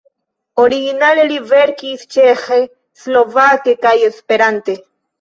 Originale 0.63 1.25
li 1.33 1.37
verkis 1.51 2.07
ĉeĥe, 2.17 2.59
slovake 3.05 3.81
kaj 3.87 3.97
esperante. 4.13 4.81